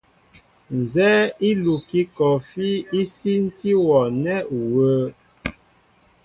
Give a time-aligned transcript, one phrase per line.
[0.79, 2.67] Nzɛ́ɛ́ íkukí kɔɔfí
[2.99, 5.07] í sínti wɔ nɛ́ u wə̄ə̄.